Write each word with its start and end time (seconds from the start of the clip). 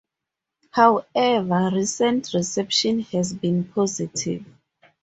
However, 0.71 1.69
recent 1.71 2.33
reception 2.33 3.01
has 3.11 3.35
been 3.35 3.65
positive. 3.65 4.43